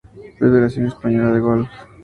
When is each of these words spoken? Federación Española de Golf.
Federación 0.39 0.87
Española 0.87 1.31
de 1.31 1.39
Golf. 1.39 1.69